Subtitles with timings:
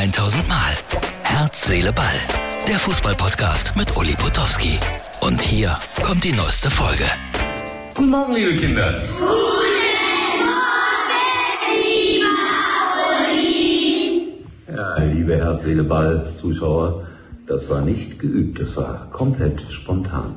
[0.00, 0.72] 1000 Mal.
[1.24, 2.06] Herz, Seele, Ball.
[2.66, 4.78] Der Fußballpodcast mit Uli Potowski.
[5.20, 7.04] Und hier kommt die neueste Folge.
[7.94, 9.02] Guten Morgen, liebe Kinder.
[14.74, 17.06] Ja, liebe Herz, Seele, Ball, Zuschauer,
[17.46, 20.34] das war nicht geübt, das war komplett spontan.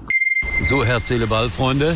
[0.63, 1.95] So, Herz, Seele, Ball, Freunde.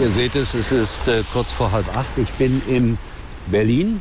[0.00, 2.18] Ihr seht es, es ist äh, kurz vor halb acht.
[2.18, 2.98] Ich bin in
[3.46, 4.00] Berlin,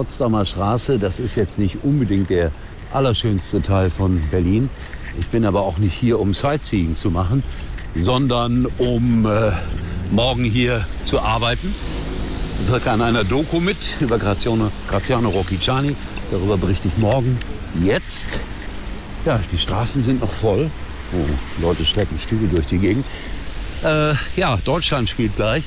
[0.00, 0.98] Potsdamer Straße.
[0.98, 2.52] Das ist jetzt nicht unbedingt der
[2.90, 4.70] allerschönste Teil von Berlin.
[5.18, 7.42] Ich bin aber auch nicht hier, um Sightseeing zu machen,
[7.94, 9.52] sondern um äh,
[10.10, 11.74] morgen hier zu arbeiten.
[12.62, 15.94] Ich wirke an einer Doku mit über Graziano, Graziano Rocchiciani.
[16.30, 17.36] Darüber berichte ich morgen.
[17.84, 18.40] Jetzt,
[19.26, 20.70] ja, die Straßen sind noch voll.
[21.12, 23.04] Oh, Leute schleppen Stühle durch die Gegend.
[23.84, 25.64] Äh, ja, Deutschland spielt gleich.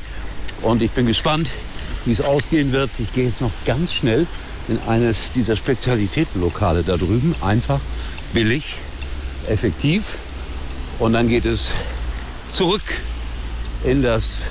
[0.64, 1.50] Und ich bin gespannt,
[2.06, 2.90] wie es ausgehen wird.
[3.00, 4.28] Ich gehe jetzt noch ganz schnell
[4.68, 7.36] in eines dieser Spezialitätenlokale da drüben.
[7.42, 7.80] Einfach,
[8.34, 8.76] billig,
[9.48, 10.18] effektiv.
[11.00, 11.72] Und dann geht es
[12.50, 12.84] zurück
[13.84, 14.44] in das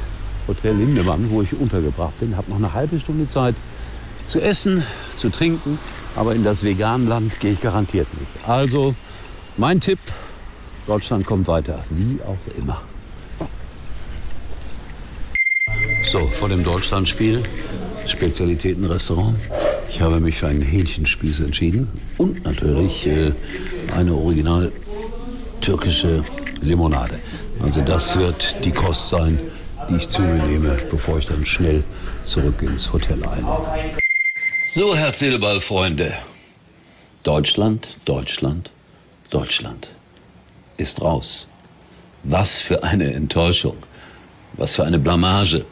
[0.46, 2.36] Hotel Lindemann, wo ich untergebracht bin.
[2.36, 3.54] Habe noch eine halbe Stunde Zeit
[4.26, 4.82] zu essen,
[5.16, 5.78] zu trinken.
[6.16, 8.48] Aber in das Veganland gehe ich garantiert nicht.
[8.48, 8.94] Also
[9.56, 9.98] mein Tipp,
[10.86, 12.82] Deutschland kommt weiter, wie auch immer.
[16.12, 17.42] So, vor dem Deutschlandspiel,
[18.06, 19.34] Spezialitätenrestaurant.
[19.88, 21.88] Ich habe mich für einen Hähnchenspieß entschieden
[22.18, 23.32] und natürlich äh,
[23.96, 24.70] eine original
[25.62, 26.22] türkische
[26.60, 27.18] Limonade.
[27.62, 29.38] Also das wird die Kost sein,
[29.88, 31.82] die ich zu mir nehme, bevor ich dann schnell
[32.24, 33.96] zurück ins Hotel einnehme.
[34.68, 36.12] So, Herz, Seele, Ball, Freunde.
[37.22, 38.70] Deutschland, Deutschland,
[39.30, 39.88] Deutschland
[40.76, 41.48] ist raus.
[42.22, 43.78] Was für eine Enttäuschung.
[44.58, 45.64] Was für eine Blamage.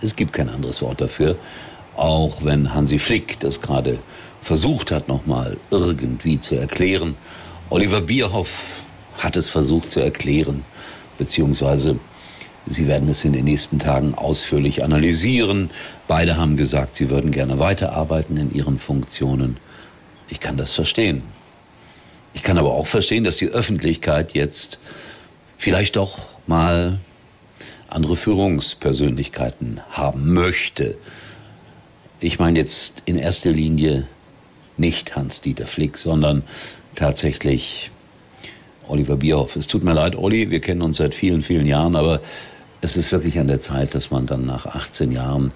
[0.00, 1.36] Es gibt kein anderes Wort dafür.
[1.96, 3.98] Auch wenn Hansi Flick das gerade
[4.42, 7.14] versucht hat, nochmal irgendwie zu erklären.
[7.70, 8.82] Oliver Bierhoff
[9.18, 10.64] hat es versucht zu erklären,
[11.18, 11.98] beziehungsweise
[12.66, 15.70] Sie werden es in den nächsten Tagen ausführlich analysieren.
[16.08, 19.58] Beide haben gesagt, sie würden gerne weiterarbeiten in ihren Funktionen.
[20.28, 21.22] Ich kann das verstehen.
[22.32, 24.78] Ich kann aber auch verstehen, dass die Öffentlichkeit jetzt
[25.58, 26.98] vielleicht doch mal
[27.94, 30.96] andere Führungspersönlichkeiten haben möchte.
[32.18, 34.08] Ich meine jetzt in erster Linie
[34.76, 36.42] nicht Hans-Dieter Flick, sondern
[36.96, 37.92] tatsächlich
[38.88, 39.54] Oliver Bierhoff.
[39.54, 42.20] Es tut mir leid, Olli, wir kennen uns seit vielen, vielen Jahren, aber
[42.80, 45.52] es ist wirklich an der Zeit, dass man dann nach 18 Jahren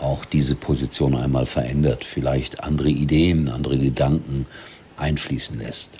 [0.00, 4.46] auch diese Position einmal verändert, vielleicht andere Ideen, andere Gedanken
[4.96, 5.90] einfließen lässt.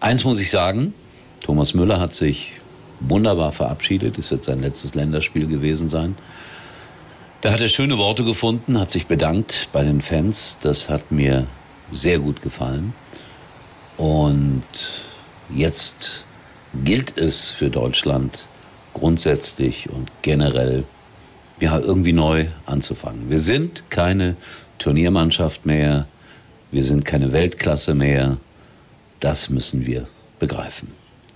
[0.00, 0.92] Eins muss ich sagen,
[1.40, 2.52] Thomas Müller hat sich
[3.00, 4.18] wunderbar verabschiedet.
[4.18, 6.16] Es wird sein letztes Länderspiel gewesen sein.
[7.40, 10.58] Da hat er schöne Worte gefunden, hat sich bedankt bei den Fans.
[10.62, 11.46] Das hat mir
[11.90, 12.94] sehr gut gefallen.
[13.96, 14.64] Und
[15.54, 16.26] jetzt
[16.84, 18.40] gilt es für Deutschland
[18.94, 20.84] grundsätzlich und generell
[21.60, 23.30] ja irgendwie neu anzufangen.
[23.30, 24.36] Wir sind keine
[24.78, 26.06] Turniermannschaft mehr,
[26.70, 28.38] wir sind keine Weltklasse mehr.
[29.20, 30.08] Das müssen wir
[30.38, 30.88] begreifen.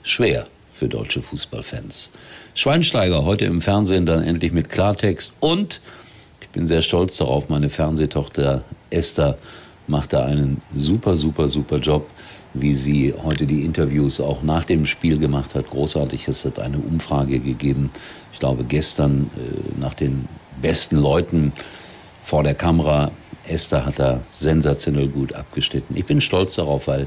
[0.03, 0.47] Schwer
[0.81, 2.11] für deutsche Fußballfans.
[2.55, 5.83] Schweinsteiger heute im Fernsehen dann endlich mit Klartext und
[6.41, 9.37] ich bin sehr stolz darauf, meine Fernsehtochter Esther
[9.87, 12.09] macht da einen super, super, super Job,
[12.55, 15.69] wie sie heute die Interviews auch nach dem Spiel gemacht hat.
[15.69, 16.27] Großartig.
[16.29, 17.91] Es hat eine Umfrage gegeben,
[18.33, 20.29] ich glaube gestern, äh, nach den
[20.63, 21.53] besten Leuten
[22.25, 23.11] vor der Kamera.
[23.47, 25.95] Esther hat da sensationell gut abgeschnitten.
[25.95, 27.07] Ich bin stolz darauf, weil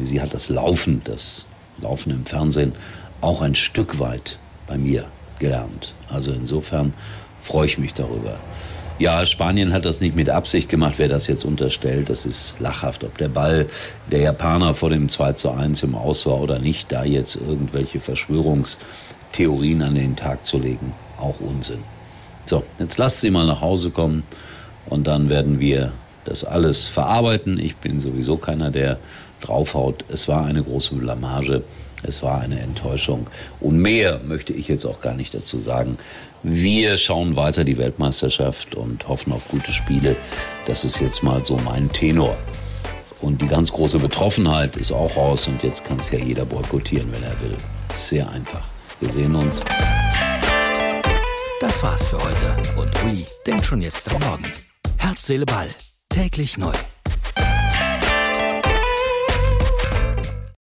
[0.00, 1.46] sie hat das Laufen, das
[1.80, 2.72] Laufen im Fernsehen
[3.24, 5.06] auch ein Stück weit bei mir
[5.38, 5.94] gelernt.
[6.08, 6.92] Also insofern
[7.40, 8.38] freue ich mich darüber.
[8.98, 12.10] Ja, Spanien hat das nicht mit Absicht gemacht, wer das jetzt unterstellt.
[12.10, 13.02] Das ist lachhaft.
[13.02, 13.66] Ob der Ball
[14.10, 17.98] der Japaner vor dem 2 zu 1 im Aus war oder nicht, da jetzt irgendwelche
[17.98, 21.82] Verschwörungstheorien an den Tag zu legen, auch Unsinn.
[22.44, 24.22] So, jetzt lasst sie mal nach Hause kommen
[24.86, 25.92] und dann werden wir
[26.24, 27.58] das alles verarbeiten.
[27.58, 28.98] Ich bin sowieso keiner, der
[29.40, 30.04] draufhaut.
[30.08, 31.62] Es war eine große Blamage.
[32.06, 33.26] Es war eine Enttäuschung.
[33.60, 35.98] Und mehr möchte ich jetzt auch gar nicht dazu sagen.
[36.42, 40.16] Wir schauen weiter die Weltmeisterschaft und hoffen auf gute Spiele.
[40.66, 42.36] Das ist jetzt mal so mein Tenor.
[43.22, 47.10] Und die ganz große Betroffenheit ist auch raus und jetzt kann es ja jeder boykottieren,
[47.12, 47.56] wenn er will.
[47.94, 48.62] Sehr einfach.
[49.00, 49.64] Wir sehen uns.
[51.60, 52.54] Das war's für heute.
[52.76, 54.52] Und Uli denkt schon jetzt am Morgen.
[54.98, 55.68] Herz, Seele, Ball.
[56.10, 56.74] Täglich neu.